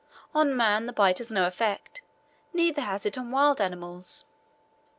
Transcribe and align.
On 0.33 0.57
man 0.57 0.87
the 0.87 0.93
bite 0.93 1.19
has 1.19 1.31
no 1.31 1.45
effect, 1.45 2.01
neither 2.53 2.81
has 2.81 3.05
it 3.05 3.19
on 3.19 3.29
wild 3.29 3.61
animals. 3.61 4.25